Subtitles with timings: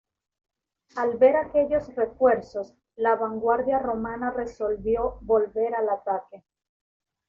[0.95, 6.43] Al ver aquellos refuerzos, la vanguardia romana resolvió volver al ataque.